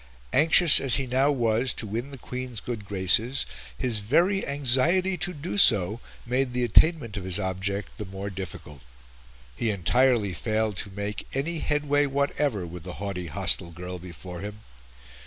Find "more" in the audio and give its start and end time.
8.05-8.31